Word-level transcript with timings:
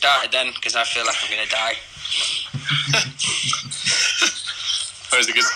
started 0.00 0.32
then, 0.32 0.48
because 0.54 0.74
I 0.76 0.84
feel 0.84 1.04
like 1.04 1.16
I'm 1.22 1.28
going 1.30 1.44
to 1.44 1.50
die. 1.52 1.74
Where's 5.12 5.28
it 5.28 5.34
good? 5.34 5.44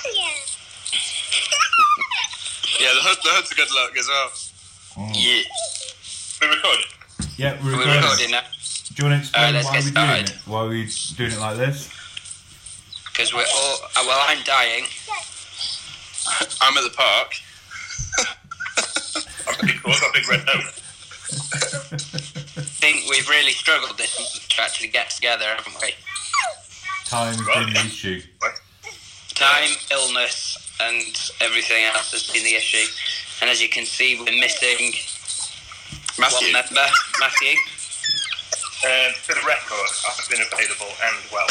Yeah, 2.81 2.91
the 2.93 3.01
hood, 3.03 3.19
the 3.23 3.29
hood's 3.31 3.53
a 3.53 3.55
good 3.55 3.71
look 3.71 3.97
as 3.97 4.09
well. 4.09 4.33
Yeah. 5.15 5.43
We 6.43 6.49
recording? 6.49 6.91
Yeah, 7.39 7.55
we're 7.63 7.71
We're 7.71 7.79
recording. 7.79 8.03
recording 8.03 8.31
now, 8.33 8.41
Do 8.43 8.47
you 8.99 9.05
want 9.09 9.15
to 9.15 9.21
explain 9.21 9.45
Alright, 9.47 9.55
let's 9.55 9.67
why 9.69 9.73
get 9.79 9.85
we're 9.85 9.93
doing 9.95 9.95
started. 9.95 10.29
it? 10.29 10.35
Why 10.45 10.59
are 10.59 10.67
we're 10.69 10.89
doing 11.17 11.31
it 11.33 11.39
like 11.39 11.57
this? 11.57 11.89
because 13.07 13.31
we're 13.33 13.47
all. 13.47 13.79
Uh, 13.97 14.03
well, 14.09 14.21
I'm 14.27 14.43
dying. 14.43 14.85
I'm 16.61 16.77
at 16.77 16.83
the 16.83 16.91
park. 16.97 17.33
I'm 19.47 19.55
pretty 19.55 19.79
cool. 19.79 19.93
I've 19.95 20.01
got 20.01 20.11
a 20.11 20.13
big 20.19 20.27
red 20.29 20.45
nose. 20.45 20.81
I 22.85 22.93
think 22.93 23.09
we've 23.09 23.27
really 23.31 23.53
struggled 23.53 23.97
this 23.97 24.19
month 24.19 24.47
to 24.47 24.61
actually 24.61 24.89
get 24.89 25.09
together, 25.09 25.47
haven't 25.47 25.75
we? 25.81 25.95
Time's 27.07 27.39
been 27.39 27.73
the 27.73 27.81
issue. 27.81 28.21
Time, 29.35 29.71
illness, 29.91 30.59
and 30.83 31.17
everything 31.41 31.83
else 31.85 32.13
has 32.13 32.31
been 32.31 32.45
the 32.45 32.55
issue. 32.55 32.85
And 33.41 33.49
as 33.49 33.63
you 33.63 33.71
can 33.71 33.87
see, 33.87 34.19
we're 34.19 34.39
missing 34.39 34.93
Matthew. 36.21 36.53
one 36.53 36.53
member, 36.53 36.87
Matthew. 37.21 37.57
Um, 38.85 39.15
for 39.23 39.33
the 39.33 39.41
record, 39.49 39.89
I've 40.07 40.29
been 40.29 40.43
available 40.45 40.93
and 41.09 41.17
well. 41.33 41.49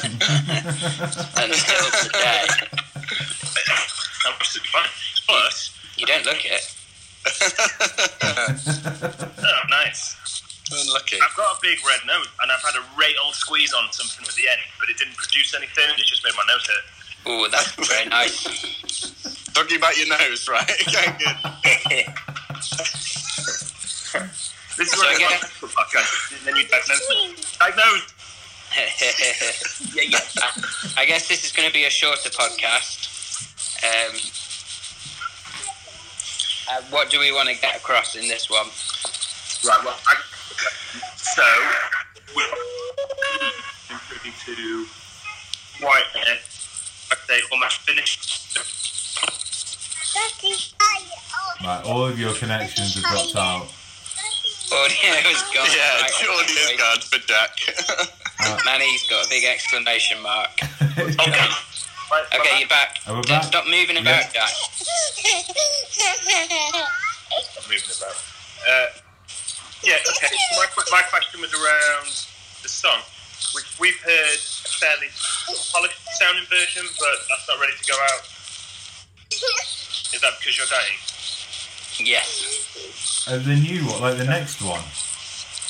Until 1.44 1.84
today. 2.04 2.48
I'm 4.24 4.32
absolutely 4.32 4.70
fine. 4.72 4.88
Plus, 5.28 5.76
You 5.98 6.06
don't 6.06 6.24
look 6.24 6.42
it. 6.42 6.74
Unlucky. 10.94 11.18
I've 11.18 11.34
got 11.36 11.56
a 11.56 11.58
big 11.60 11.78
red 11.82 12.06
nose, 12.06 12.28
and 12.40 12.52
I've 12.52 12.62
had 12.62 12.78
a 12.78 12.84
great 12.94 13.16
old 13.24 13.34
squeeze 13.34 13.74
on 13.74 13.90
something 13.90 14.22
at 14.22 14.34
the 14.34 14.46
end, 14.46 14.62
but 14.78 14.88
it 14.88 14.96
didn't 14.96 15.16
produce 15.16 15.52
anything. 15.54 15.90
It 15.98 16.06
just 16.06 16.22
made 16.22 16.34
my 16.38 16.44
nose 16.46 16.66
hurt. 16.66 16.84
Oh, 17.26 17.48
that's 17.50 17.74
very 17.88 18.06
nice. 18.08 18.44
Talking 19.54 19.78
about 19.78 19.96
your 19.96 20.06
nose, 20.08 20.48
right? 20.48 20.64
Okay, 20.86 21.16
good. 21.18 21.36
This 24.76 24.92
is 24.92 24.98
So 24.98 25.06
what 25.06 25.14
I 25.14 25.18
get 25.18 25.40
podcast. 25.40 26.44
Then 26.44 26.56
you 26.56 26.66
diagnose 26.66 28.02
yeah, 28.74 28.90
yeah. 29.94 30.18
I 30.96 31.04
guess 31.06 31.28
this 31.28 31.44
is 31.44 31.52
going 31.52 31.68
to 31.68 31.72
be 31.72 31.84
a 31.84 31.90
shorter 31.90 32.28
podcast. 32.30 33.06
Um, 33.84 34.16
uh, 36.70 36.82
what 36.90 37.08
do 37.10 37.20
we 37.20 37.30
want 37.32 37.48
to 37.48 37.54
get 37.60 37.76
across 37.76 38.16
in 38.16 38.26
this 38.26 38.50
one? 38.50 38.66
Right. 39.64 39.84
Well, 39.84 39.96
I, 40.08 40.16
so 41.34 41.42
we're 42.36 42.50
moving 43.90 44.32
to 44.44 44.86
Whitehead. 45.84 46.38
I'd 47.10 47.18
say 47.26 47.40
almost 47.52 47.80
finished. 47.80 48.30
Right, 51.64 51.82
all 51.86 52.04
of 52.06 52.18
your 52.18 52.34
connections 52.34 52.94
have 52.94 53.04
dropped 53.04 53.36
out. 53.36 53.66
Audio's 54.72 55.42
gone. 55.54 55.68
Yeah, 55.70 56.00
Right, 56.00 56.10
the 56.20 56.26
audio's 56.28 56.66
wait. 56.68 56.78
gone 56.78 57.00
for 57.00 57.18
Jack. 57.26 57.50
Manny's 58.64 59.06
got 59.08 59.26
a 59.26 59.28
big 59.28 59.44
exclamation 59.44 60.20
mark. 60.22 60.50
Okay. 60.94 61.48
Right, 62.12 62.26
Okay, 62.38 62.58
you're 62.60 62.68
back. 62.68 62.98
Are 63.08 63.14
we 63.16 63.22
Don't 63.22 63.28
back? 63.40 63.44
Stop 63.44 63.64
moving 63.66 63.96
about, 63.96 64.32
Jack. 64.32 64.48
Stop 64.50 64.76
moving 67.68 67.90
about. 67.98 68.16
Uh, 68.68 68.86
yeah, 69.84 70.00
okay. 70.08 70.32
So 70.32 70.60
my, 70.60 70.66
my 70.90 71.02
question 71.08 71.40
was 71.40 71.52
around 71.52 72.08
the 72.62 72.68
song, 72.68 73.00
which 73.54 73.78
we've 73.78 73.98
heard 74.00 74.38
a 74.38 74.70
fairly 74.80 75.08
polished 75.72 76.00
sounding 76.18 76.44
version, 76.48 76.84
but 76.98 77.16
that's 77.28 77.46
not 77.48 77.60
ready 77.60 77.72
to 77.80 77.84
go 77.90 77.96
out. 78.12 78.24
Is 79.30 80.20
that 80.20 80.32
because 80.38 80.56
you're 80.56 80.66
dying? 80.70 80.98
Yes. 82.00 83.26
Uh, 83.28 83.38
the 83.38 83.56
new 83.56 83.86
one, 83.86 84.00
like 84.00 84.18
the 84.18 84.24
next 84.24 84.62
one. 84.62 84.82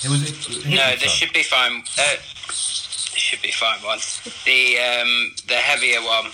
It 0.05 0.11
was. 0.11 0.23
It, 0.29 0.67
No, 0.69 0.97
this 0.97 1.11
should 1.11 1.33
be 1.33 1.43
fine. 1.43 1.83
Uh, 1.99 2.17
this 2.47 3.15
should 3.17 3.43
be 3.43 3.53
fine 3.53 3.79
one. 3.83 3.99
The 4.45 4.79
um, 4.79 5.35
the 5.47 5.55
heavier 5.55 6.01
one, 6.01 6.31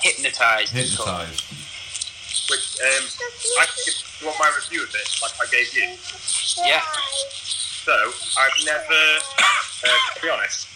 hypnotized. 0.00 0.74
it's 0.76 0.96
called. 0.96 1.26
hypnotized. 1.26 1.57
Which, 2.48 2.80
um, 2.80 3.04
I 3.60 3.66
think 3.66 3.92
you 4.20 4.26
want 4.26 4.38
my 4.40 4.50
review 4.56 4.82
of 4.82 4.88
it, 4.94 5.08
like 5.20 5.36
I 5.36 5.46
gave 5.52 5.68
you. 5.76 5.84
Yeah. 6.64 6.80
So, 7.84 7.92
I've 7.92 8.58
never, 8.64 9.02
uh, 9.84 9.98
to 10.16 10.20
be 10.22 10.30
honest, 10.30 10.68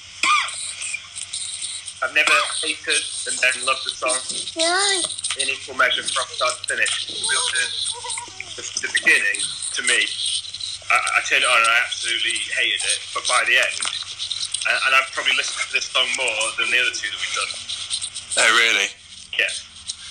I've 2.03 2.15
never 2.15 2.35
hated 2.61 3.03
and 3.31 3.39
then 3.41 3.65
loved 3.65 3.85
the 3.87 3.95
song 3.97 4.21
in 5.41 5.49
equal 5.49 5.77
measure 5.77 6.03
from 6.03 6.27
start 6.35 6.61
to 6.61 6.77
finish. 6.77 7.09
The, 7.09 8.61
the, 8.61 8.65
the 8.85 8.91
beginning, 8.93 9.41
to 9.73 9.83
me, 9.89 10.05
I, 10.93 10.97
I 10.99 11.21
turned 11.25 11.45
it 11.45 11.49
on 11.49 11.57
and 11.57 11.71
I 11.73 11.79
absolutely 11.89 12.37
hated 12.53 12.85
it, 12.85 13.01
but 13.15 13.25
by 13.29 13.45
the 13.49 13.57
end, 13.57 13.81
and, 14.69 14.77
and 14.77 14.93
I've 14.93 15.09
probably 15.17 15.33
listened 15.41 15.63
to 15.69 15.73
this 15.73 15.89
song 15.89 16.05
more 16.21 16.53
than 16.61 16.69
the 16.69 16.79
other 16.85 16.93
two 16.93 17.09
that 17.09 17.17
we've 17.17 17.37
done. 17.39 17.53
Oh, 18.45 18.51
really? 18.61 18.89
Yeah. 19.39 19.49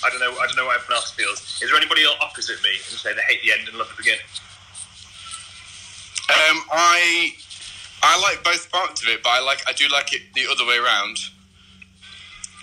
I 0.04 0.10
don't 0.10 0.20
know. 0.20 0.32
I 0.38 0.46
don't 0.46 0.56
know 0.56 0.66
what 0.66 0.80
everyone 0.80 0.96
else 0.96 1.10
feels. 1.12 1.40
Is 1.62 1.68
there 1.70 1.76
anybody 1.76 2.02
opposite 2.20 2.62
me 2.62 2.70
and 2.90 2.98
say 2.98 3.14
they 3.14 3.22
hate 3.22 3.42
the 3.42 3.52
end 3.52 3.68
and 3.68 3.78
love 3.78 3.88
the 3.88 3.96
beginning? 3.96 4.20
Um, 6.30 6.62
I 6.72 7.32
I 8.02 8.20
like 8.20 8.42
both 8.42 8.70
parts 8.72 9.02
of 9.02 9.08
it, 9.08 9.22
but 9.22 9.30
I 9.30 9.40
like 9.40 9.62
I 9.68 9.72
do 9.72 9.86
like 9.88 10.12
it 10.12 10.22
the 10.34 10.46
other 10.50 10.66
way 10.66 10.78
around. 10.78 11.18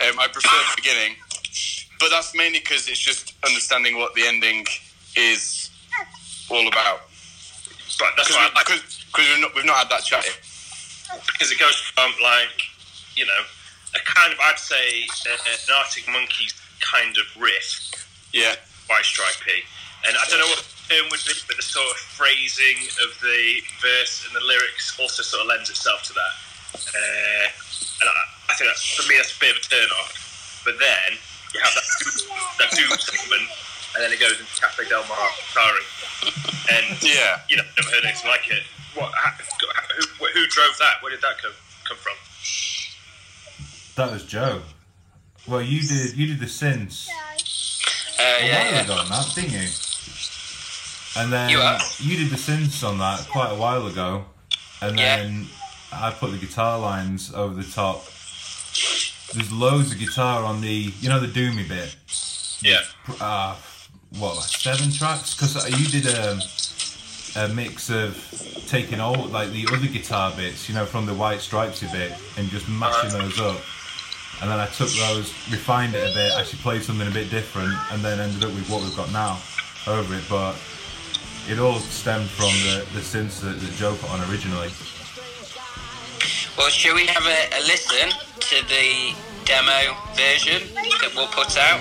Um, 0.01 0.19
I 0.19 0.27
prefer 0.27 0.49
the 0.49 0.75
beginning, 0.81 1.15
but 1.99 2.09
that's 2.09 2.33
mainly 2.35 2.59
because 2.59 2.87
it's 2.87 2.99
just 2.99 3.33
understanding 3.45 3.97
what 3.97 4.13
the 4.15 4.25
ending 4.27 4.65
is 5.17 5.69
all 6.49 6.67
about. 6.67 7.01
But 7.99 8.13
that's 8.15 8.31
why 8.31 8.49
I 8.49 8.55
like 8.55 8.65
Because 8.67 9.27
we've 9.29 9.41
not 9.41 9.55
we've 9.55 9.65
not 9.65 9.75
had 9.77 9.89
that 9.89 10.03
chat 10.03 10.25
yet. 10.25 10.39
because 11.27 11.51
it 11.51 11.59
goes 11.59 11.75
from 11.75 12.11
like 12.23 12.55
you 13.15 13.25
know 13.25 13.41
a 13.95 13.99
kind 14.05 14.31
of 14.33 14.39
I'd 14.39 14.57
say 14.59 15.03
uh, 15.29 15.33
an 15.35 15.75
Arctic 15.77 16.07
Monkeys 16.07 16.53
kind 16.79 17.17
of 17.17 17.25
riff, 17.39 17.91
Yeah, 18.33 18.55
White 18.87 19.05
Stripey, 19.05 19.63
and 20.07 20.15
I 20.15 20.23
don't 20.29 20.39
know 20.39 20.47
what 20.47 20.63
the 20.63 20.95
term 20.95 21.05
would 21.11 21.23
be, 21.27 21.35
but 21.47 21.57
the 21.57 21.65
sort 21.65 21.89
of 21.91 21.97
phrasing 21.97 22.87
of 23.03 23.13
the 23.21 23.61
verse 23.83 24.25
and 24.25 24.35
the 24.35 24.45
lyrics 24.45 24.95
also 24.99 25.23
sort 25.23 25.43
of 25.43 25.47
lends 25.47 25.69
itself 25.69 26.03
to 26.07 26.13
that. 26.13 26.33
Uh, 26.75 27.47
and 28.01 28.07
I, 28.07 28.15
I 28.49 28.53
think 28.55 28.69
that's, 28.69 28.85
for 28.95 29.07
me 29.09 29.17
that's 29.17 29.35
a 29.35 29.39
bit 29.39 29.51
of 29.51 29.59
a 29.59 29.65
turn 29.65 29.89
off. 30.01 30.61
But 30.63 30.79
then 30.79 31.19
you 31.53 31.59
have 31.59 31.73
that 31.75 31.87
doom, 31.99 32.15
that 32.59 32.69
doom 32.71 32.91
segment, 32.99 33.47
and 33.95 34.03
then 34.03 34.11
it 34.13 34.19
goes 34.19 34.39
into 34.39 34.53
Cafe 34.59 34.87
Del 34.87 35.03
Mar 35.07 35.29
guitarring, 35.49 35.89
and 36.71 36.85
yeah. 37.03 37.41
you 37.49 37.57
know 37.57 37.63
I've 37.63 37.75
never 37.77 37.89
heard 37.95 38.05
anything 38.05 38.29
like 38.29 38.47
it. 38.51 38.63
What? 38.95 39.11
How, 39.15 39.31
who, 39.97 40.25
who 40.25 40.47
drove 40.47 40.77
that? 40.79 41.01
Where 41.01 41.11
did 41.11 41.21
that 41.21 41.41
come 41.41 41.53
come 41.87 41.97
from? 41.97 42.17
That 43.95 44.11
was 44.11 44.23
Joe. 44.23 44.61
Well, 45.49 45.61
you 45.61 45.81
did. 45.81 46.15
You 46.15 46.27
did 46.27 46.39
the 46.39 46.45
synths 46.45 47.07
Uh, 47.09 48.21
a 48.21 48.45
yeah, 48.47 48.63
while 48.63 48.71
yeah. 48.73 48.81
ago, 48.83 48.93
on 48.95 49.09
that, 49.09 49.31
didn't 49.35 49.51
you? 49.51 49.67
And 51.17 51.33
then 51.33 51.49
You 51.49 51.59
are. 51.59 51.79
you 51.99 52.17
did 52.17 52.29
the 52.29 52.35
synths 52.35 52.87
on 52.87 52.97
that 52.99 53.27
quite 53.29 53.49
a 53.51 53.55
while 53.55 53.87
ago, 53.87 54.25
and 54.81 54.97
Yeah. 54.99 55.17
then 55.17 55.47
I 55.91 56.11
put 56.11 56.31
the 56.31 56.37
guitar 56.37 56.77
lines 56.77 57.33
over 57.33 57.55
the 57.61 57.69
top. 57.69 58.05
There's 59.33 59.51
loads 59.51 59.91
of 59.91 59.99
guitar 59.99 60.43
on 60.43 60.61
the, 60.61 60.93
you 61.01 61.09
know, 61.09 61.19
the 61.19 61.27
doomy 61.27 61.67
bit. 61.67 61.95
Yeah. 62.61 62.81
uh, 63.21 63.55
what 64.17 64.35
like 64.37 64.47
seven 64.49 64.91
tracks 64.91 65.33
because 65.35 65.55
you 65.79 65.85
did 65.87 66.07
a, 66.07 66.39
a 67.35 67.47
mix 67.53 67.89
of 67.91 68.17
taking 68.67 68.99
all 68.99 69.25
like 69.27 69.51
the 69.51 69.67
other 69.71 69.85
guitar 69.87 70.33
bits 70.35 70.67
you 70.67 70.73
know 70.73 70.83
from 70.85 71.05
the 71.05 71.13
white 71.13 71.37
stripesy 71.39 71.89
bit 71.91 72.11
and 72.37 72.49
just 72.49 72.67
mashing 72.67 73.11
those 73.11 73.39
up 73.39 73.61
and 74.41 74.49
then 74.49 74.59
I 74.59 74.67
took 74.67 74.89
those 74.89 75.33
refined 75.51 75.95
it 75.95 76.09
a 76.09 76.13
bit 76.13 76.31
actually 76.37 76.59
played 76.59 76.83
something 76.83 77.07
a 77.07 77.11
bit 77.11 77.29
different 77.29 77.73
and 77.91 78.01
then 78.01 78.19
ended 78.19 78.43
up 78.43 78.51
with 78.55 78.69
what 78.69 78.81
we've 78.81 78.95
got 78.95 79.11
now 79.11 79.39
over 79.87 80.15
it 80.15 80.23
but 80.29 80.55
it 81.47 81.59
all 81.59 81.79
stemmed 81.79 82.29
from 82.29 82.53
the, 82.67 82.85
the 82.93 83.01
synths 83.01 83.41
that, 83.41 83.59
that 83.59 83.71
Joe 83.75 83.95
put 83.95 84.09
on 84.11 84.21
originally 84.29 84.69
Well, 86.57 86.69
shall 86.69 86.95
we 86.95 87.05
have 87.07 87.25
a, 87.25 87.49
a 87.57 87.61
listen 87.67 88.09
to 88.39 88.55
the 88.67 89.15
demo 89.45 89.95
version 90.15 90.67
that 90.75 91.11
we'll 91.15 91.27
put 91.27 91.57
out? 91.57 91.79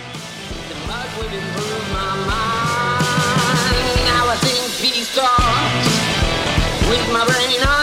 Now 4.07 4.29
I 4.29 4.37
think 4.41 4.63
peace 4.81 5.15
talks 5.15 6.09
with 6.89 7.13
my 7.13 7.27
brain 7.27 7.61
under. 7.63 7.78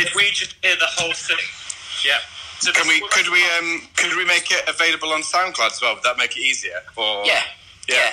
Did 0.00 0.14
we 0.16 0.30
just 0.32 0.56
hear 0.62 0.76
the 0.76 0.88
whole 0.96 1.12
thing? 1.12 1.44
Yeah. 2.08 2.16
So 2.60 2.72
Can 2.72 2.88
we? 2.88 3.00
Could 3.12 3.28
we? 3.28 3.42
Um, 3.58 3.88
could 3.96 4.16
we 4.16 4.24
make 4.24 4.50
it 4.50 4.64
available 4.68 5.12
on 5.12 5.20
SoundCloud 5.20 5.72
as 5.72 5.80
well? 5.82 5.94
Would 5.94 6.04
that 6.04 6.16
make 6.16 6.36
it 6.36 6.40
easier? 6.40 6.80
Or 6.96 7.24
Yeah, 7.24 7.42
Yeah. 7.88 7.96
yeah. 7.96 8.12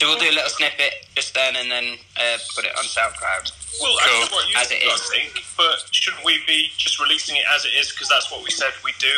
So 0.00 0.08
we'll 0.08 0.18
do 0.18 0.28
a 0.28 0.36
little 0.36 0.48
snippet 0.48 1.08
just 1.14 1.32
then, 1.34 1.56
and 1.56 1.70
then 1.70 1.96
uh, 2.16 2.36
put 2.54 2.64
it 2.64 2.72
on 2.76 2.84
SoundCloud. 2.84 3.52
Well, 3.80 3.96
I 4.00 4.06
don't 4.06 4.30
know 4.30 4.36
what 4.36 4.48
you 4.48 4.56
As 4.56 4.70
it 4.70 4.80
I 4.84 4.96
think, 5.12 5.44
but 5.56 5.76
shouldn't 5.90 6.24
we 6.24 6.40
be 6.46 6.68
just 6.76 7.00
releasing 7.00 7.36
it 7.36 7.44
as 7.54 7.64
it 7.64 7.72
is 7.76 7.92
because 7.92 8.08
that's 8.08 8.30
what 8.30 8.42
we 8.44 8.50
said 8.50 8.72
we'd 8.84 8.96
do, 8.98 9.12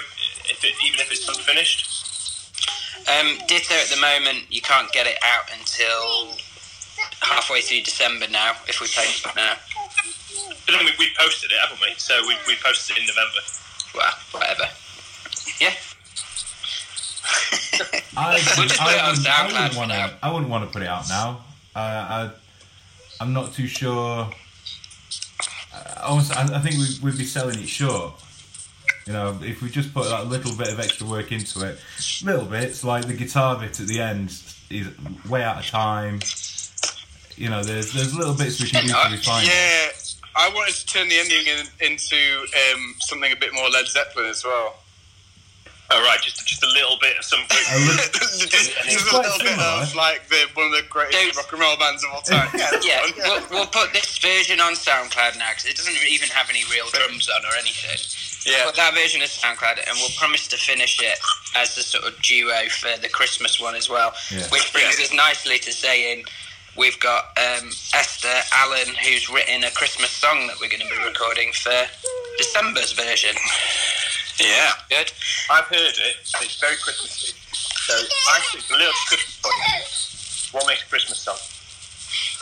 if 0.51 0.63
it, 0.65 0.75
even 0.85 0.99
if 1.01 1.11
it's 1.11 1.29
unfinished? 1.29 1.87
Um, 3.07 3.39
Ditto 3.47 3.75
at 3.75 3.89
the 3.89 4.01
moment, 4.01 4.47
you 4.51 4.61
can't 4.61 4.91
get 4.93 5.07
it 5.07 5.19
out 5.23 5.47
until 5.59 6.35
halfway 7.21 7.61
through 7.61 7.83
December 7.83 8.27
now. 8.31 8.55
If 8.67 8.81
we 8.81 8.87
post 8.87 9.27
it 9.27 9.35
now, 9.37 9.55
But 10.69 10.77
then 10.77 10.85
we, 10.85 10.93
we 10.99 11.07
posted 11.19 11.51
it, 11.51 11.57
haven't 11.65 11.81
we? 11.81 11.95
So 11.97 12.21
we, 12.29 12.37
we 12.47 12.55
posted 12.63 12.99
it 12.99 13.01
in 13.01 13.07
November. 13.07 13.41
well, 13.95 14.13
whatever. 14.33 14.65
Yeah. 15.59 15.73
I, 18.19 18.33
We'll 18.59 18.69
just 18.69 18.79
put 18.79 18.93
it 18.93 19.01
on 19.01 19.17
wouldn't, 19.17 19.29
I 19.29 19.47
wouldn't 19.47 19.77
want 19.77 19.91
to 19.93 20.15
I 20.23 20.31
wouldn't 20.31 20.51
want 20.51 20.65
to 20.67 20.71
put 20.71 20.83
it 20.83 20.89
out 20.89 21.09
now. 21.09 21.41
Uh, 21.75 21.79
I, 21.79 22.31
I'm 23.19 23.33
not 23.33 23.55
too 23.55 23.67
sure. 23.67 24.29
I, 25.73 26.01
almost, 26.03 26.37
I, 26.37 26.43
I 26.55 26.59
think 26.61 26.75
we, 26.77 26.87
we'd 27.03 27.17
be 27.17 27.25
selling 27.25 27.59
it 27.59 27.67
short. 27.69 28.13
You 29.07 29.15
know, 29.15 29.39
if 29.41 29.63
we 29.63 29.71
just 29.71 29.95
put 29.95 30.05
that 30.11 30.27
little 30.27 30.55
bit 30.55 30.69
of 30.69 30.81
extra 30.81 31.07
work 31.07 31.33
into 31.33 31.67
it, 31.67 31.79
little 32.23 32.45
bits 32.45 32.85
like 32.85 33.07
the 33.07 33.15
guitar 33.15 33.57
bit 33.59 33.81
at 33.81 33.87
the 33.87 34.01
end 34.01 34.37
is 34.69 34.87
way 35.31 35.43
out 35.43 35.61
of 35.61 35.67
time. 35.67 36.21
You 37.37 37.49
know, 37.49 37.65
there's 37.65 37.95
there's 37.95 38.15
little 38.15 38.35
bits 38.35 38.61
we 38.61 38.69
can 38.69 38.83
do 38.87 38.93
to 38.93 39.09
refine. 39.11 39.47
it. 39.47 40.08
Yeah, 40.39 40.45
I 40.47 40.55
wanted 40.55 40.75
to 40.75 40.87
turn 40.87 41.09
the 41.09 41.19
ending 41.19 41.47
in, 41.47 41.91
into 41.93 42.17
um, 42.75 42.95
something 43.01 43.33
a 43.33 43.37
bit 43.37 43.53
more 43.55 43.69
Led 43.69 43.87
Zeppelin 43.89 44.27
as 44.27 44.45
well. 44.45 44.77
Oh, 45.91 46.03
right, 46.05 46.21
just, 46.21 46.47
just 46.47 46.63
a 46.63 46.69
little 46.69 46.99
bit 47.01 47.17
of 47.17 47.25
something. 47.25 47.57
A 47.73 47.79
little- 47.81 47.97
just 48.13 48.51
just 48.53 48.77
a 48.77 49.09
quite 49.09 49.25
little 49.25 49.39
bit 49.41 49.59
of 49.59 49.95
like 49.97 50.29
the 50.29 50.45
one 50.53 50.67
of 50.67 50.73
the 50.73 50.85
greatest 50.91 51.17
Dude. 51.19 51.35
rock 51.37 51.49
and 51.51 51.61
roll 51.63 51.77
bands 51.79 52.05
of 52.05 52.11
all 52.13 52.21
time. 52.29 52.47
Yeah, 52.55 52.69
Yeah, 52.85 53.01
we'll, 53.25 53.43
we'll 53.51 53.67
put 53.73 53.95
this 53.95 54.19
version 54.19 54.61
on 54.61 54.75
SoundCloud 54.75 55.39
now 55.39 55.49
because 55.49 55.65
it 55.65 55.77
doesn't 55.77 55.97
even 56.07 56.29
have 56.29 56.51
any 56.51 56.61
real 56.71 56.89
drums 56.93 57.31
on 57.33 57.41
or 57.47 57.57
anything. 57.57 57.97
yeah. 58.45 58.67
Put 58.67 58.77
that 58.77 58.93
version 58.95 59.23
of 59.23 59.29
SoundCloud, 59.29 59.79
and 59.89 59.97
we'll 59.97 60.13
promise 60.19 60.47
to 60.49 60.59
finish 60.59 61.01
it 61.01 61.19
as 61.57 61.73
a 61.79 61.83
sort 61.83 62.05
of 62.05 62.21
duo 62.21 62.69
for 62.69 62.93
the 63.01 63.09
Christmas 63.09 63.59
one 63.59 63.75
as 63.75 63.89
well. 63.89 64.13
Yeah. 64.31 64.45
Which 64.53 64.71
brings 64.75 65.01
us 65.01 65.11
nicely 65.15 65.59
to 65.61 65.73
saying 65.73 66.27
we've 66.79 66.99
got 67.01 67.37
um, 67.37 67.69
Esther 67.93 68.39
Allen, 68.55 68.95
who's 69.03 69.29
written 69.29 69.65
a 69.65 69.71
Christmas 69.73 70.11
song 70.11 70.47
that 70.47 70.57
we're 70.61 70.71
going 70.71 70.81
to 70.81 70.89
be 70.89 71.05
recording 71.05 71.51
for 71.53 71.75
December's 72.39 72.93
version. 72.93 73.35
yeah. 74.39 74.73
Good. 74.89 75.13
I've 75.51 75.65
heard 75.65 75.99
it, 75.99 76.17
and 76.35 76.45
it's 76.45 76.61
very 76.61 76.77
Christmassy. 76.77 77.35
So 77.53 77.95
I 77.95 78.41
think 78.53 78.65
a 78.71 78.79
little 78.79 78.93
Christmas 79.09 79.35
song, 79.43 80.53
what 80.53 80.67
makes 80.67 80.83
a 80.83 80.87
Christmas 80.87 81.19
song? 81.19 81.39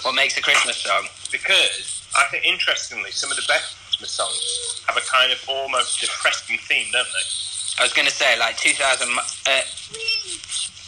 What 0.04 0.14
makes 0.14 0.36
a 0.36 0.42
Christmas 0.42 0.76
song? 0.76 1.06
Because 1.32 2.04
I 2.14 2.24
think, 2.30 2.44
interestingly, 2.44 3.10
some 3.10 3.30
of 3.30 3.36
the 3.36 3.44
best 3.48 3.74
Christmas 3.86 4.10
songs 4.12 4.84
have 4.86 4.96
a 4.96 5.06
kind 5.08 5.32
of 5.32 5.42
almost 5.48 6.00
depressing 6.00 6.58
theme, 6.58 6.86
don't 6.92 7.06
they? 7.06 7.80
I 7.80 7.82
was 7.82 7.92
going 7.92 8.06
to 8.06 8.14
say 8.14 8.38
like 8.38 8.56
2,000 8.58 9.08
mi- 9.08 9.14
uh, 9.48 9.60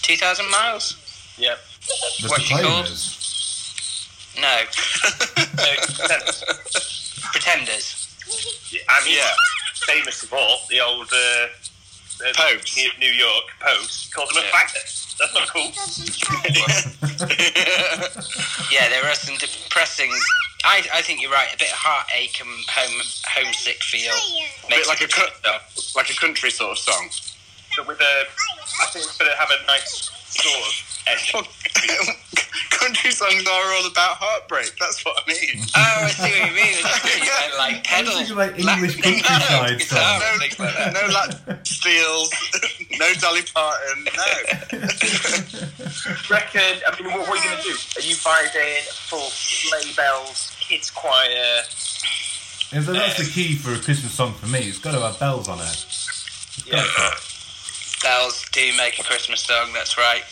2,000 0.03 0.51
miles? 0.51 0.97
Yeah. 1.39 1.57
What's 2.29 2.43
she 2.43 2.55
called? 2.55 2.65
Proclaimers. 2.65 3.18
No, 4.41 4.57
Pretenders. 7.33 8.07
I 8.89 9.05
mean, 9.05 9.17
Yeah. 9.17 9.35
famous 9.87 10.23
of 10.23 10.33
all, 10.33 10.59
the 10.71 10.81
old 10.81 11.09
uh, 11.13 11.49
Pogues. 12.35 12.77
New, 12.77 12.91
New 12.99 13.13
York 13.13 13.45
Post 13.61 14.13
called 14.15 14.31
him 14.31 14.39
a 14.39 14.41
Yeah. 14.47 14.53
faggot. 14.53 14.95
That's 15.19 15.35
not 15.35 15.49
cool. 15.49 15.73
Yeah, 18.71 18.89
there 18.91 19.05
are 19.11 19.15
some 19.15 19.37
depressing. 19.39 20.13
I, 20.65 20.83
I 20.95 21.03
think 21.03 21.21
you're 21.23 21.31
right. 21.33 21.53
A 21.53 21.57
bit 21.59 21.71
of 21.71 21.77
heartache 21.77 22.41
and 22.41 22.49
home 22.69 23.01
homesick 23.27 23.83
feel. 23.83 24.13
bit 24.69 24.87
like 24.87 25.01
a 25.01 25.05
it 25.05 25.11
cut- 25.13 25.33
song. 25.45 25.61
like 25.97 26.11
a 26.11 26.15
country 26.15 26.51
sort 26.51 26.73
of 26.73 26.79
song. 26.79 27.09
But 27.79 27.87
with 27.87 28.01
a, 28.01 28.15
I 28.83 28.87
think 28.91 29.05
it's 29.07 29.17
going 29.17 29.31
to 29.31 29.37
have 29.39 29.51
a 29.55 29.67
nice 29.71 30.11
sort 30.35 30.51
of 30.67 30.75
edge. 31.07 31.31
Oh, 31.35 31.47
country 32.71 33.11
songs 33.13 33.47
are 33.47 33.75
all 33.79 33.87
about 33.87 34.19
heartbreak. 34.19 34.75
That's 34.81 35.05
what 35.05 35.23
I 35.23 35.31
mean. 35.31 35.63
Oh, 35.79 36.05
I 36.05 36.11
see 36.11 36.23
what 36.23 36.51
you 36.51 36.57
mean. 36.59 36.75
I 36.83 36.99
just 36.99 37.23
meant 37.23 37.55
like 37.59 37.85
pedal. 37.85 38.13
thinking 38.19 38.35
like 38.37 38.59
English 38.59 38.97
no, 38.99 39.03
countryside 39.23 39.79
guitar 39.79 40.19
songs. 40.19 40.25
and 40.27 40.41
things 40.43 40.59
like 40.59 40.75
that. 40.75 40.91
no 40.93 41.07
lap 41.15 41.31
steels, 41.67 42.35
no 42.99 43.07
Dolly 43.23 43.43
Parton, 43.55 44.05
no. 44.11 44.27
reckon, 46.31 46.83
I 46.83 46.91
mean, 46.99 47.15
what, 47.15 47.29
what 47.31 47.39
are 47.39 47.43
you 47.43 47.47
going 47.47 47.63
to 47.63 47.71
do? 47.71 47.77
Are 47.95 48.03
you 48.03 48.17
buying 48.27 48.83
full 49.07 49.31
sleigh 49.31 49.93
bells, 49.95 50.51
kids 50.59 50.91
choir? 50.91 51.63
And 52.73 52.85
so 52.85 52.93
that's 52.93 53.19
the 53.19 53.31
key 53.31 53.55
for 53.55 53.73
a 53.73 53.79
Christmas 53.79 54.13
song 54.13 54.35
for 54.35 54.47
me. 54.47 54.61
It's 54.67 54.79
got 54.79 54.93
to 54.93 55.01
have 55.01 55.19
bells 55.21 55.49
on 55.49 55.61
it. 55.61 55.63
It's 55.63 56.65
got 56.69 56.85
Yeah. 56.85 57.38
To. 58.01 58.07
Bells 58.07 58.45
do 58.53 58.73
make 58.77 58.99
a 58.99 59.03
Christmas 59.05 59.41
song. 59.43 59.71
That's 59.73 59.97
right. 59.99 60.23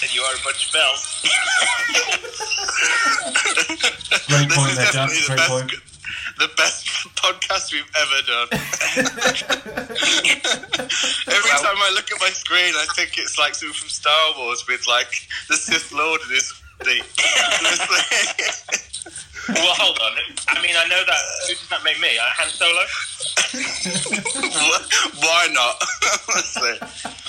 Then 0.00 0.10
you 0.12 0.22
are 0.22 0.34
a 0.34 0.38
bunch 0.44 0.66
of 0.66 0.72
bells. 0.72 1.22
Great 4.28 4.48
This 4.48 4.56
point 4.56 4.70
is 4.70 4.76
there, 4.78 4.92
Jack. 4.92 5.08
definitely 5.10 5.20
the 5.20 5.26
Great 5.26 5.38
best, 5.38 5.50
point. 5.50 5.72
the 6.38 6.48
best 6.56 6.86
podcast 7.16 7.72
we've 7.72 7.90
ever 7.98 8.22
done. 8.26 8.48
Every 11.28 11.50
Well- 11.50 11.62
time 11.62 11.78
I 11.82 11.90
look 11.94 12.10
at 12.12 12.20
my 12.20 12.30
screen, 12.30 12.74
I 12.76 12.86
think 12.94 13.18
it's 13.18 13.38
like 13.38 13.54
something 13.54 13.74
from 13.74 13.88
Star 13.88 14.32
Wars 14.36 14.64
with 14.68 14.86
like 14.86 15.26
the 15.48 15.56
Sith 15.56 15.90
Lord 15.92 16.20
and 16.22 16.30
his 16.30 16.52
hoodie. 16.80 17.02
Well, 19.48 19.74
hold 19.74 19.98
on. 19.98 20.12
I 20.48 20.62
mean, 20.62 20.74
I 20.76 20.86
know 20.88 21.02
that. 21.04 21.22
Who 21.48 21.54
does 21.54 21.68
that 21.70 21.82
make 21.84 21.98
me? 22.00 22.18
Uh, 22.18 22.22
Han 22.36 22.50
Solo? 22.50 22.84
Why 25.20 25.48
not? 25.52 25.82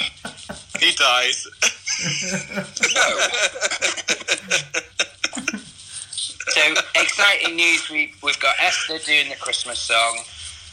He 0.79 0.91
dies. 0.95 1.47
So 6.49 6.61
exciting 6.95 7.55
news! 7.55 7.89
We 7.91 8.11
we've 8.23 8.39
got 8.39 8.55
Esther 8.59 8.97
doing 9.05 9.29
the 9.29 9.35
Christmas 9.35 9.77
song, 9.77 10.19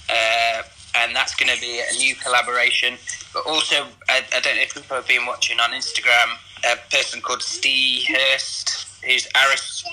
uh, 0.09 0.63
and 0.95 1.15
that's 1.15 1.35
going 1.35 1.55
to 1.55 1.61
be 1.61 1.81
a 1.81 1.93
new 1.99 2.15
collaboration. 2.15 2.97
But 3.35 3.45
also, 3.47 3.87
I, 4.09 4.23
I 4.35 4.41
don't 4.41 4.57
know 4.57 4.63
if 4.63 4.75
people 4.75 4.97
have 4.97 5.07
been 5.07 5.27
watching 5.27 5.61
on 5.61 5.71
Instagram. 5.73 6.39
A 6.65 6.77
person 6.91 7.21
called 7.21 7.43
Steve 7.43 8.07
Hurst, 8.09 8.87
who's 9.05 9.29
Aris. 9.37 9.85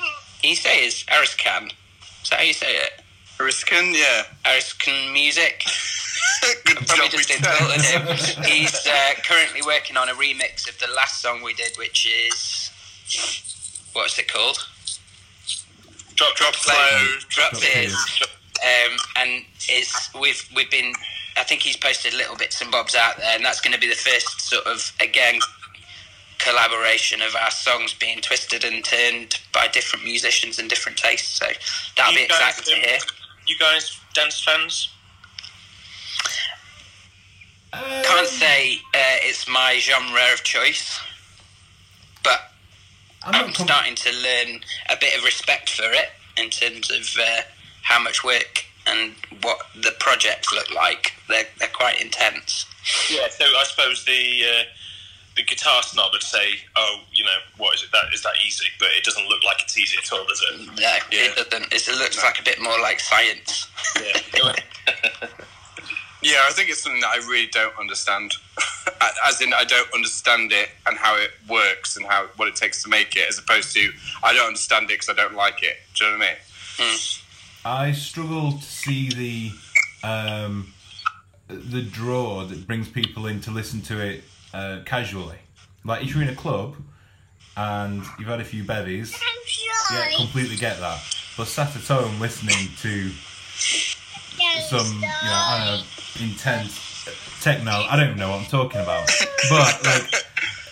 Can 0.43 0.49
you 0.49 0.55
say 0.57 0.85
is 0.85 1.05
Ariscan? 1.05 1.71
Is 2.21 2.29
that 2.29 2.39
how 2.39 2.43
you 2.43 2.51
say 2.51 2.75
it? 2.75 3.01
Riskin, 3.39 3.93
yeah. 3.93 4.23
Ariscan 4.43 5.13
music. 5.13 5.63
Good 6.65 6.85
Probably 6.85 7.07
job 7.07 7.11
just 7.11 7.29
we 7.29 7.35
insulted 7.37 7.81
him. 7.81 8.43
He's 8.43 8.85
uh, 8.85 9.13
currently 9.23 9.61
working 9.65 9.95
on 9.95 10.09
a 10.09 10.11
remix 10.11 10.67
of 10.67 10.77
the 10.79 10.93
last 10.97 11.21
song 11.21 11.43
we 11.43 11.53
did, 11.53 11.77
which 11.77 12.05
is 12.05 12.69
what's 13.93 14.19
it 14.19 14.27
called? 14.27 14.57
Drop, 16.15 16.35
drop, 16.35 16.55
slow. 16.55 16.75
Drop 17.29 17.51
Drop 17.51 17.61
Tears. 17.61 17.95
Tears. 17.95 18.23
Um, 18.61 18.97
and 19.15 19.45
it's 19.69 20.13
we've 20.13 20.45
we've 20.53 20.69
been. 20.69 20.91
I 21.37 21.43
think 21.43 21.61
he's 21.61 21.77
posted 21.77 22.13
little 22.13 22.35
bits 22.35 22.61
and 22.61 22.69
bobs 22.69 22.95
out 22.95 23.15
there, 23.15 23.33
and 23.33 23.45
that's 23.45 23.61
going 23.61 23.73
to 23.73 23.79
be 23.79 23.87
the 23.87 23.95
first 23.95 24.41
sort 24.41 24.65
of 24.67 24.91
again 24.99 25.39
collaboration 26.39 27.21
of 27.21 27.33
our 27.41 27.51
songs 27.51 27.93
being 27.93 28.19
twisted 28.19 28.65
and 28.65 28.83
turned 28.83 29.39
by 29.53 29.67
different 29.67 30.03
musicians 30.03 30.59
and 30.59 30.69
different 30.69 30.97
tastes. 30.97 31.39
So 31.39 31.45
that'll 31.95 32.13
be 32.13 32.21
You 32.21 32.27
guys, 32.27 32.37
exciting 32.39 32.63
to 32.65 32.73
um, 32.73 32.81
hear. 32.81 32.97
You 33.47 33.57
guys 33.59 33.99
dance 34.13 34.43
fans? 34.43 34.89
Can't 37.73 38.27
say 38.27 38.75
uh, 38.93 39.17
it's 39.23 39.47
my 39.47 39.79
genre 39.79 40.21
of 40.31 40.43
choice, 40.43 40.99
but 42.23 42.51
I'm 43.23 43.33
I'm 43.35 43.53
com- 43.53 43.65
starting 43.65 43.95
to 43.95 44.11
learn 44.11 44.61
a 44.89 44.95
bit 44.99 45.17
of 45.17 45.23
respect 45.23 45.71
for 45.71 45.85
it 45.91 46.09
in 46.37 46.49
terms 46.51 46.91
of 46.91 47.09
uh, 47.19 47.41
how 47.81 47.99
much 47.99 48.23
work 48.23 48.65
and 48.85 49.13
what 49.41 49.57
the 49.75 49.91
projects 49.99 50.53
look 50.53 50.69
like. 50.75 51.13
They're, 51.27 51.45
they're 51.57 51.67
quite 51.69 51.99
intense. 51.99 52.65
Yeah. 53.09 53.27
So 53.29 53.45
I 53.45 53.63
suppose 53.65 54.05
the 54.05 54.43
uh, 54.45 54.63
the 55.35 55.43
guitar 55.43 55.81
snob 55.83 56.11
would 56.13 56.21
say, 56.23 56.53
"Oh, 56.75 56.99
you 57.11 57.23
know, 57.23 57.37
what 57.57 57.75
is 57.75 57.83
it? 57.83 57.91
That 57.91 58.13
is 58.13 58.21
that 58.23 58.33
easy?" 58.45 58.65
But 58.79 58.89
it 58.97 59.03
doesn't 59.03 59.27
look 59.27 59.43
like 59.43 59.61
it's 59.61 59.77
easy 59.77 59.97
at 59.97 60.11
all, 60.11 60.25
does 60.25 60.41
it? 60.51 60.59
No, 60.67 60.73
Yeah. 60.79 60.99
it 61.11 61.49
doesn't. 61.49 61.73
It 61.73 61.87
looks 61.99 62.21
like 62.23 62.39
a 62.39 62.43
bit 62.43 62.59
more 62.61 62.79
like 62.81 62.99
science. 62.99 63.67
Yeah. 63.95 64.53
Yeah, 66.25 66.37
I 66.47 66.53
think 66.53 66.69
it's 66.69 66.81
something 66.81 67.01
that 67.01 67.09
I 67.09 67.17
really 67.29 67.47
don't 67.47 67.77
understand. 67.77 68.33
As 69.27 69.41
in, 69.41 69.53
I 69.53 69.65
don't 69.65 69.93
understand 69.93 70.53
it 70.53 70.69
and 70.87 70.97
how 70.97 71.17
it 71.17 71.31
works 71.49 71.97
and 71.97 72.05
how 72.05 72.27
what 72.37 72.47
it 72.47 72.55
takes 72.55 72.81
to 72.83 72.89
make 72.89 73.17
it, 73.17 73.27
as 73.27 73.37
opposed 73.39 73.73
to 73.75 73.91
I 74.23 74.31
don't 74.33 74.47
understand 74.47 74.85
it 74.85 74.99
because 74.99 75.09
I 75.09 75.13
don't 75.15 75.33
like 75.35 75.61
it. 75.63 75.79
Do 75.95 76.05
you 76.05 76.11
know 76.11 76.17
what 76.19 76.27
I 76.79 76.83
mean? 76.85 76.97
I 77.65 77.91
struggle 77.91 78.53
to 78.53 78.63
see 78.63 79.09
the 79.09 80.07
um, 80.07 80.73
the 81.49 81.81
draw 81.81 82.45
that 82.45 82.65
brings 82.67 82.87
people 82.87 83.27
in 83.27 83.41
to 83.41 83.51
listen 83.51 83.81
to 83.81 83.99
it 83.99 84.23
uh, 84.53 84.79
casually. 84.85 85.37
Like 85.85 86.03
if 86.03 86.13
you're 86.13 86.23
in 86.23 86.29
a 86.29 86.35
club 86.35 86.75
and 87.57 88.03
you've 88.17 88.27
had 88.27 88.39
a 88.39 88.45
few 88.45 88.63
bevies, 88.63 89.17
yeah, 89.91 90.09
completely 90.17 90.55
get 90.55 90.79
that. 90.79 90.99
But 91.37 91.47
sat 91.47 91.75
at 91.75 91.81
home 91.87 92.19
listening 92.19 92.69
to 92.81 93.09
some, 94.69 94.85
you 94.95 95.01
know, 95.01 95.07
I 95.11 95.65
don't 95.65 95.79
know, 95.79 95.83
intense 96.31 96.79
techno. 97.41 97.71
I 97.71 97.95
don't 97.97 98.05
even 98.07 98.17
know 98.19 98.29
what 98.31 98.39
I'm 98.41 98.45
talking 98.45 98.81
about. 98.81 99.07
But 99.49 99.83
like 99.83 100.09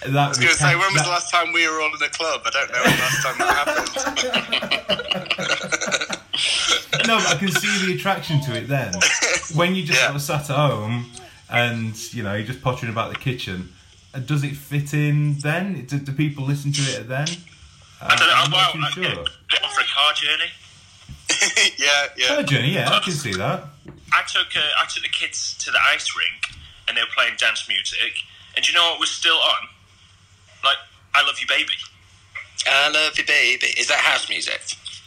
that. 0.06 0.16
I 0.16 0.28
was 0.30 0.38
going 0.38 0.50
to 0.52 0.56
say, 0.58 0.76
when 0.76 0.86
was 0.94 0.96
that- 0.96 1.04
the 1.04 1.10
last 1.10 1.30
time 1.32 1.52
we 1.54 1.68
were 1.68 1.80
all 1.82 1.88
in 1.94 2.02
a 2.02 2.10
club? 2.10 2.42
I 2.46 2.50
don't 2.52 2.72
know 2.72 2.82
when 2.84 2.96
the 2.96 3.02
last 3.02 3.22
time 3.24 3.38
that 3.38 3.54
happened. 4.48 5.32
no, 7.08 7.18
but 7.18 7.28
I 7.28 7.36
can 7.38 7.50
see 7.52 7.86
the 7.86 7.94
attraction 7.96 8.42
to 8.42 8.56
it 8.58 8.68
then. 8.68 8.94
When 9.56 9.76
you 9.76 9.84
just 9.84 10.00
Yeah. 10.00 10.06
sort 10.08 10.16
of 10.16 10.22
sat 10.22 10.50
at 10.50 10.56
home 10.56 11.12
and 11.52 12.14
you 12.14 12.24
know 12.24 12.34
you're 12.34 12.48
just 12.48 12.62
pottering 12.62 12.92
about 12.92 13.14
the 13.14 13.20
kitchen, 13.20 13.74
uh, 14.14 14.20
does 14.20 14.44
it 14.44 14.56
fit 14.56 14.94
in 14.94 15.36
then? 15.40 15.86
Do, 15.86 16.00
do 16.00 16.12
people 16.12 16.46
listen 16.46 16.72
to 16.72 16.82
it 16.82 17.08
then? 17.08 17.28
Uh, 18.02 18.08
I 18.10 18.16
don't 18.16 18.28
know. 18.28 18.34
I'm 18.36 18.52
well, 18.52 18.78
not 18.78 18.94
too 18.94 19.02
I, 19.02 19.14
sure. 19.14 19.26
yeah, 19.52 19.70
for 19.70 19.82
a 19.82 19.86
car 19.86 20.14
journey. 20.14 20.52
yeah, 21.78 22.08
yeah. 22.18 22.28
Oh, 22.38 22.44
Journey, 22.44 22.74
yeah, 22.74 22.90
I 22.92 23.00
can 23.00 23.14
see 23.14 23.34
that. 23.34 23.64
I 24.14 24.22
took 24.28 24.56
uh, 24.56 24.82
I 24.82 24.86
took 24.94 25.04
the 25.04 25.10
kids 25.10 25.56
to 25.60 25.72
the 25.72 25.80
ice 25.94 26.16
rink 26.18 26.60
and 26.88 26.98
they 26.98 27.02
were 27.02 27.14
playing 27.16 27.36
dance 27.38 27.68
music. 27.68 28.14
And 28.56 28.66
do 28.66 28.72
you 28.72 28.78
know 28.78 28.92
what 28.92 29.00
was 29.00 29.10
still 29.10 29.38
on? 29.38 29.68
Like 30.64 30.78
"I 31.16 31.26
Love 31.26 31.40
You, 31.40 31.48
Baby." 31.48 31.74
I 32.68 32.90
love 32.90 33.18
you, 33.18 33.26
baby. 33.26 33.68
Is 33.78 33.88
that 33.88 34.00
house 34.00 34.30
music? 34.30 34.62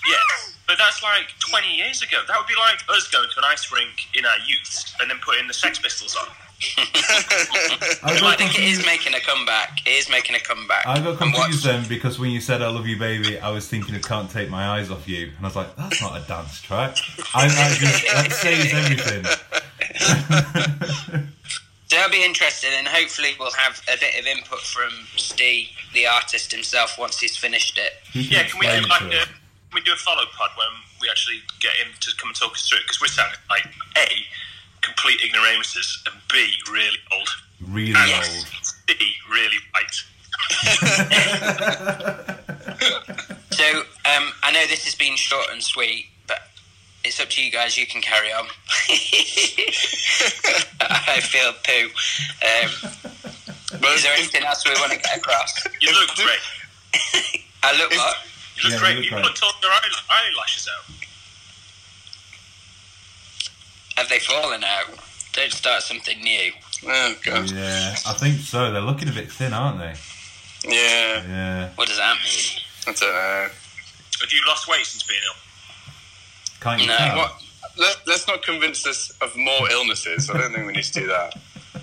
Yeah, 0.08 0.16
but 0.66 0.76
that's 0.78 1.02
like 1.02 1.26
20 1.50 1.74
years 1.76 2.02
ago. 2.02 2.22
That 2.28 2.38
would 2.38 2.46
be 2.48 2.54
like 2.58 2.78
us 2.88 3.08
going 3.08 3.28
to 3.32 3.38
an 3.38 3.44
ice 3.46 3.70
rink 3.72 4.08
in 4.14 4.24
our 4.24 4.38
youth 4.46 4.94
and 5.00 5.10
then 5.10 5.18
putting 5.24 5.46
the 5.46 5.54
Sex 5.54 5.78
Pistols 5.78 6.16
on. 6.16 6.26
I 6.78 7.98
I 8.04 8.20
got 8.20 8.38
think 8.38 8.58
it 8.58 8.64
is 8.64 8.86
making 8.86 9.12
a 9.14 9.20
comeback. 9.20 9.80
It 9.86 9.90
is 9.90 10.08
making 10.08 10.36
a 10.36 10.38
comeback. 10.40 10.86
I 10.86 10.98
got 11.00 11.20
And 11.20 11.32
what's- 11.32 11.36
confused 11.60 11.64
then 11.64 11.84
because 11.88 12.18
when 12.18 12.30
you 12.30 12.40
said 12.40 12.62
"I 12.62 12.68
love 12.68 12.86
you, 12.86 12.96
baby," 12.98 13.38
I 13.38 13.50
was 13.50 13.68
thinking 13.68 13.94
of 13.96 14.02
"Can't 14.02 14.30
Take 14.30 14.48
My 14.48 14.68
Eyes 14.78 14.90
Off 14.90 15.06
You," 15.08 15.26
and 15.36 15.44
I 15.44 15.48
was 15.48 15.56
like, 15.56 15.74
"That's 15.76 16.00
not 16.00 16.16
a 16.16 16.20
dance 16.26 16.60
track." 16.62 16.96
I, 17.34 17.46
I 17.46 17.74
just 17.74 18.06
that 18.06 18.32
says 18.32 18.72
everything. 18.72 19.24
So 21.86 21.96
that'll 22.00 22.10
be 22.10 22.24
interesting, 22.24 22.70
and 22.76 22.88
hopefully 22.88 23.30
we'll 23.38 23.52
have 23.52 23.80
a 23.94 23.96
bit 24.00 24.18
of 24.18 24.26
input 24.26 24.60
from 24.60 24.90
Steve, 25.16 25.68
the 25.92 26.06
artist 26.08 26.50
himself, 26.50 26.96
once 26.98 27.20
he's 27.20 27.36
finished 27.36 27.78
it. 27.78 27.92
Yeah, 28.14 28.44
can 28.44 28.58
we 28.58 28.66
do 28.66 28.72
explain 28.78 29.10
like 29.74 29.84
to 29.84 29.90
a, 29.90 29.94
us. 29.94 30.04
can 30.04 30.14
we 30.14 30.14
do 30.14 30.18
a 30.18 30.24
follow 30.24 30.24
pod 30.36 30.50
when 30.56 30.68
we 31.00 31.08
actually 31.10 31.42
get 31.60 31.72
him 31.74 31.92
to 32.00 32.10
come 32.18 32.30
and 32.30 32.36
talk 32.36 32.52
us 32.52 32.68
through 32.68 32.78
it? 32.78 32.84
Because 32.84 33.00
we're 33.00 33.06
sounding 33.08 33.38
like 33.50 33.66
A, 33.98 34.08
complete 34.82 35.20
ignoramuses, 35.24 36.02
and 36.06 36.14
B, 36.30 36.52
really 36.70 36.98
old. 37.12 37.28
really 37.68 37.94
And 37.96 38.12
old. 38.12 38.24
C, 38.24 39.16
really 39.30 39.58
white. 39.72 40.04
So 43.50 43.64
um, 43.82 44.32
I 44.42 44.50
know 44.52 44.66
this 44.66 44.84
has 44.84 44.94
been 44.96 45.14
short 45.16 45.46
and 45.52 45.62
sweet, 45.62 46.06
but 46.26 46.40
it's 47.04 47.20
up 47.20 47.28
to 47.30 47.42
you 47.42 47.52
guys. 47.52 47.76
You 47.78 47.86
can 47.86 48.02
carry 48.02 48.32
on. 48.32 48.46
I 50.80 51.20
feel 51.22 51.52
poo. 51.62 51.88
Um, 52.42 52.70
But 53.80 53.90
is 53.94 54.02
there 54.02 54.12
anything 54.14 54.42
else 54.44 54.64
we 54.64 54.72
want 54.80 54.92
to 54.92 54.98
get 54.98 55.16
across? 55.18 55.66
You 55.80 55.92
look 55.92 56.10
great. 56.16 56.40
I 57.62 57.76
look 57.78 57.90
what? 57.92 58.16
You 58.56 58.62
look 58.64 58.72
Yeah, 58.72 58.78
great. 58.78 58.96
you 58.96 59.02
You, 59.10 59.16
look 59.16 59.34
put 59.34 59.42
all 59.42 59.52
your 59.62 59.70
eyelashes 60.10 60.68
out. 60.68 60.94
Have 63.96 64.08
they 64.08 64.18
fallen 64.18 64.64
out? 64.64 64.86
Don't 65.32 65.52
start 65.52 65.82
something 65.82 66.20
new. 66.20 66.52
oh, 66.86 67.14
God. 67.24 67.50
Yeah, 67.50 67.96
I 68.06 68.12
think 68.14 68.38
so. 68.40 68.72
They're 68.72 68.80
looking 68.80 69.08
a 69.08 69.12
bit 69.12 69.30
thin, 69.30 69.52
aren't 69.52 69.78
they? 69.78 69.94
Yeah, 70.66 71.22
Yeah. 71.28 71.68
What 71.74 71.88
does 71.88 71.98
that 71.98 72.16
mean? 72.24 72.60
I 72.86 72.92
don't 72.92 73.00
know. 73.00 73.48
Have 74.20 74.32
you 74.32 74.40
lost 74.46 74.68
weight 74.68 74.86
since 74.86 75.02
being 75.02 75.20
ill? 75.26 75.34
Can't 76.60 76.80
you 76.80 76.86
No, 76.88 76.96
tell? 76.96 77.16
What? 77.16 77.32
Let, 77.76 77.96
let's 78.06 78.26
not 78.28 78.42
convince 78.42 78.86
us 78.86 79.10
of 79.20 79.36
more 79.36 79.68
illnesses. 79.70 80.30
I 80.30 80.38
don't 80.38 80.52
think 80.54 80.66
we 80.66 80.72
need 80.72 80.84
to 80.84 80.92
do 80.92 81.06
that. 81.08 81.34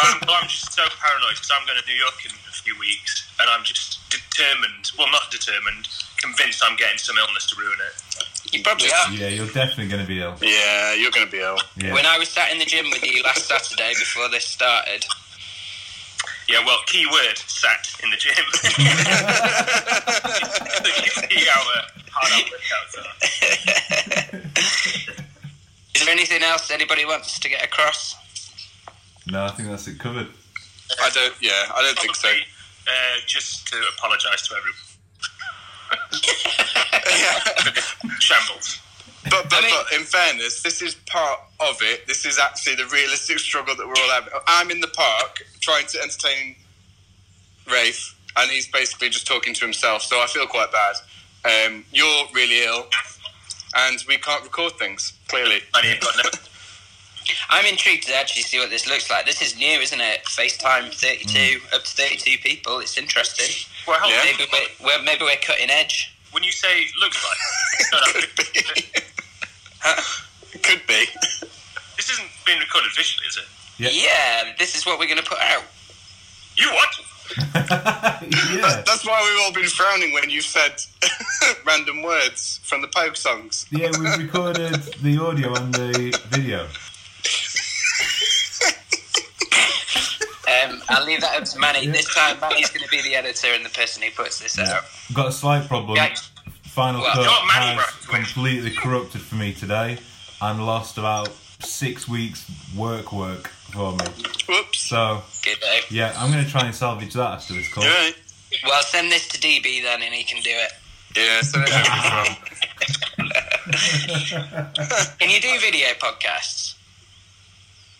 I'm, 0.00 0.20
I'm 0.28 0.48
just 0.48 0.72
so 0.72 0.82
paranoid 1.00 1.30
because 1.34 1.50
I'm 1.56 1.64
going 1.66 1.78
to 1.80 1.86
New 1.86 1.96
York 1.96 2.14
in 2.24 2.30
a 2.32 2.52
few 2.52 2.76
weeks, 2.78 3.23
and 3.40 3.48
I'm 3.50 3.64
just 3.64 3.98
determined. 4.10 4.90
Well, 4.98 5.10
not 5.10 5.30
determined. 5.30 5.88
Convinced 6.18 6.62
I'm 6.64 6.76
getting 6.76 6.98
some 6.98 7.16
illness 7.18 7.46
to 7.50 7.56
ruin 7.60 7.78
it. 7.90 8.54
You 8.54 8.62
probably 8.62 8.88
are. 8.92 9.10
Yeah, 9.12 9.28
you're 9.28 9.46
definitely 9.48 9.88
going 9.88 10.02
to 10.02 10.06
be 10.08 10.20
ill. 10.20 10.36
Yeah, 10.40 10.94
you're 10.94 11.10
going 11.10 11.26
to 11.26 11.32
be 11.32 11.40
ill. 11.40 11.58
Yeah. 11.76 11.92
When 11.92 12.06
I 12.06 12.18
was 12.18 12.28
sat 12.28 12.52
in 12.52 12.58
the 12.58 12.64
gym 12.64 12.86
with 12.90 13.02
you 13.04 13.22
last 13.22 13.46
Saturday 13.46 13.90
before 13.98 14.28
this 14.28 14.44
started, 14.46 15.04
Yeah, 16.48 16.64
well, 16.64 16.78
key 16.86 17.06
word 17.10 17.36
sat 17.38 17.88
in 18.02 18.10
the 18.10 18.16
gym. 18.16 18.34
you 21.02 21.10
see 21.40 21.44
how 21.50 21.60
uh, 21.60 21.82
hard 22.12 22.32
our 22.32 22.44
workouts 22.52 22.94
are. 23.00 23.14
is 25.94 26.04
there 26.04 26.12
anything 26.14 26.42
else 26.42 26.70
anybody 26.70 27.04
wants 27.04 27.38
to 27.40 27.48
get 27.48 27.64
across? 27.64 28.14
No, 29.26 29.44
I 29.44 29.50
think 29.50 29.68
that's 29.68 29.88
it 29.88 29.98
covered. 29.98 30.28
I 31.02 31.10
don't. 31.10 31.34
Yeah, 31.40 31.50
I 31.74 31.82
don't 31.82 31.98
think 31.98 32.14
so. 32.14 32.28
Probably, 32.84 33.18
uh, 33.18 33.20
just 33.26 33.66
to 33.68 33.76
apologise 33.96 34.48
to 34.48 34.54
everyone. 34.54 34.74
Shambles. 38.20 38.80
But 39.30 39.48
but, 39.48 39.54
I 39.54 39.60
mean- 39.62 39.70
but 39.70 39.92
in 39.98 40.04
fairness, 40.04 40.62
this 40.62 40.82
is 40.82 40.94
part 41.06 41.40
of 41.60 41.76
it. 41.80 42.06
This 42.06 42.24
is 42.26 42.38
actually 42.38 42.76
the 42.76 42.86
realistic 42.86 43.38
struggle 43.38 43.74
that 43.76 43.86
we're 43.86 43.94
all 43.94 44.10
having. 44.10 44.32
I'm 44.46 44.70
in 44.70 44.80
the 44.80 44.88
park 44.88 45.42
trying 45.60 45.86
to 45.88 46.00
entertain 46.02 46.56
Rafe, 47.70 48.14
and 48.36 48.50
he's 48.50 48.68
basically 48.68 49.08
just 49.08 49.26
talking 49.26 49.54
to 49.54 49.64
himself. 49.64 50.02
So 50.02 50.20
I 50.20 50.26
feel 50.26 50.46
quite 50.46 50.68
bad. 50.72 50.96
Um, 51.66 51.84
you're 51.92 52.24
really 52.34 52.64
ill, 52.64 52.86
and 53.76 53.98
we 54.08 54.16
can't 54.18 54.42
record 54.42 54.72
things. 54.78 55.12
Clearly, 55.28 55.60
And 55.74 55.86
you've 55.86 56.00
got 56.00 56.14
no. 56.22 56.30
I'm 57.50 57.66
intrigued 57.66 58.06
to 58.06 58.14
actually 58.14 58.42
see 58.42 58.58
what 58.58 58.70
this 58.70 58.86
looks 58.86 59.10
like. 59.10 59.26
This 59.26 59.40
is 59.42 59.56
new, 59.56 59.80
isn't 59.80 60.00
it? 60.00 60.24
FaceTime 60.24 60.92
32, 60.92 61.60
hmm. 61.60 61.74
up 61.74 61.84
to 61.84 61.90
32 61.90 62.38
people. 62.38 62.80
It's 62.80 62.98
interesting. 62.98 63.50
Well, 63.86 63.98
Yeah. 64.08 64.22
Maybe 64.24 64.44
we're, 64.52 64.86
we're, 64.86 65.02
maybe 65.02 65.24
we're 65.24 65.36
cutting 65.42 65.70
edge. 65.70 66.14
When 66.32 66.42
you 66.42 66.52
say 66.52 66.86
looks 67.00 67.24
like, 67.24 67.92
no, 67.92 67.98
no, 68.00 68.12
could 68.20 68.36
be. 68.74 68.80
It 70.52 70.62
could 70.62 70.86
be. 70.86 71.06
this 71.96 72.10
isn't 72.10 72.28
being 72.44 72.58
recorded 72.58 72.90
visually, 72.96 73.26
is 73.28 73.36
it? 73.36 73.44
Yeah. 73.78 73.90
Yeah, 73.92 74.52
this 74.58 74.74
is 74.76 74.84
what 74.86 74.98
we're 74.98 75.06
going 75.06 75.18
to 75.22 75.28
put 75.28 75.38
out. 75.40 75.62
You 76.56 76.70
what? 76.72 76.88
yeah. 77.54 78.82
That's 78.86 79.04
why 79.06 79.22
we've 79.22 79.42
all 79.44 79.52
been 79.52 79.68
frowning 79.68 80.12
when 80.12 80.30
you 80.30 80.40
said 80.40 80.74
random 81.66 82.02
words 82.02 82.60
from 82.62 82.82
the 82.82 82.88
Pogue 82.88 83.16
songs. 83.16 83.66
Yeah, 83.70 83.90
we've 83.98 84.18
recorded 84.18 84.74
the 85.02 85.18
audio 85.18 85.54
and 85.54 85.72
the 85.74 86.20
video. 86.30 86.66
Um, 90.74 90.82
I'll 90.88 91.04
leave 91.04 91.20
that 91.20 91.36
up 91.36 91.44
to 91.44 91.58
Manny. 91.58 91.86
This 91.86 92.12
time, 92.14 92.38
Manny's 92.40 92.70
going 92.70 92.84
to 92.84 92.90
be 92.90 93.02
the 93.02 93.14
editor 93.14 93.48
and 93.54 93.64
the 93.64 93.70
person 93.70 94.02
who 94.02 94.10
puts 94.10 94.40
this 94.40 94.58
out. 94.58 94.84
Got 95.12 95.28
a 95.28 95.32
slight 95.32 95.68
problem. 95.68 95.96
Yeah. 95.96 96.14
Final 96.62 97.02
Well, 97.02 97.14
Cut 97.14 97.46
Manny 97.46 97.66
has 97.66 97.78
Rath, 97.78 98.08
which- 98.12 98.34
completely 98.34 98.70
corrupted 98.72 99.20
for 99.20 99.36
me 99.36 99.52
today 99.52 99.98
and 100.40 100.66
lost 100.66 100.98
about 100.98 101.30
six 101.60 102.08
weeks 102.08 102.50
work 102.76 103.12
work 103.12 103.48
for 103.48 103.92
me. 103.92 104.04
Whoops. 104.48 104.80
So 104.80 105.22
Good 105.44 105.58
yeah, 105.90 106.14
I'm 106.16 106.32
going 106.32 106.44
to 106.44 106.50
try 106.50 106.66
and 106.66 106.74
salvage 106.74 107.14
that 107.14 107.30
after 107.30 107.54
this 107.54 107.72
call. 107.72 107.84
You're 107.84 107.92
right. 107.92 108.14
Well, 108.64 108.82
send 108.82 109.10
this 109.10 109.28
to 109.28 109.38
DB 109.38 109.82
then, 109.82 110.02
and 110.02 110.12
he 110.14 110.24
can 110.24 110.42
do 110.42 110.50
it. 110.50 110.72
Yeah, 111.16 111.40
so 111.42 111.58
that's 111.60 111.78
Can 115.18 115.30
you 115.30 115.40
do 115.40 115.58
video 115.60 115.88
podcasts? 116.00 116.74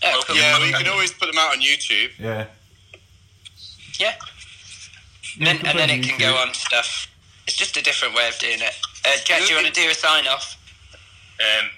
Oh, 0.02 0.22
cool. 0.26 0.36
Yeah, 0.36 0.58
well, 0.58 0.66
you 0.66 0.74
can 0.74 0.88
always 0.88 1.12
put 1.12 1.26
them 1.26 1.38
out 1.38 1.52
on 1.52 1.60
YouTube. 1.62 2.10
Yeah. 2.18 2.46
Yeah. 3.98 4.14
Yeah, 5.36 5.44
Then, 5.44 5.66
and 5.66 5.78
then 5.78 5.90
it 5.90 6.02
can 6.02 6.18
go 6.18 6.34
on 6.36 6.54
stuff. 6.54 7.08
It's 7.46 7.56
just 7.56 7.76
a 7.76 7.82
different 7.82 8.14
way 8.14 8.28
of 8.28 8.38
doing 8.38 8.60
it. 8.60 8.74
Uh, 9.04 9.10
Jack, 9.24 9.42
do 9.42 9.48
you 9.48 9.56
want 9.56 9.66
to 9.66 9.72
do 9.72 9.88
a 9.90 9.94
sign 9.94 10.26
off? 10.26 10.56
Um, 11.40 11.68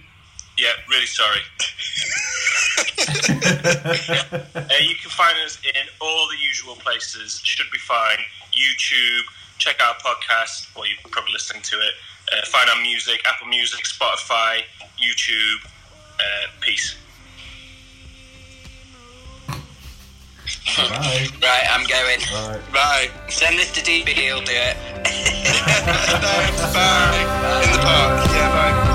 yeah, 0.58 0.72
really 0.88 1.06
sorry. 1.06 1.40
Uh, 4.56 4.80
you 4.80 4.94
can 4.96 5.10
find 5.10 5.36
us 5.44 5.58
in 5.64 5.86
all 6.00 6.28
the 6.28 6.36
usual 6.36 6.74
places. 6.76 7.40
Should 7.44 7.70
be 7.70 7.78
fine. 7.78 8.18
YouTube. 8.52 9.24
Check 9.58 9.76
our 9.82 9.94
podcast, 9.94 10.68
or 10.76 10.86
you're 10.86 10.98
probably 11.10 11.32
listening 11.32 11.62
to 11.62 11.76
it. 11.76 11.94
Uh, 12.32 12.44
find 12.46 12.68
our 12.68 12.80
music, 12.82 13.22
Apple 13.26 13.46
Music, 13.48 13.84
Spotify, 13.84 14.62
YouTube. 14.98 15.64
Uh, 16.18 16.48
peace. 16.60 16.96
Bye. 20.76 21.26
Right, 21.42 21.66
I'm 21.70 21.86
going. 21.86 22.20
Bye. 22.32 22.60
Bye. 22.72 23.10
Send 23.28 23.58
this 23.58 23.72
to 23.72 23.80
DB, 23.80 24.08
he'll 24.08 24.40
do 24.40 24.52
it. 24.52 24.76
Bye. 26.72 27.62
In 27.64 27.72
the 27.72 27.78
park. 27.82 28.30
Yeah, 28.30 28.50
bye. 28.50 28.85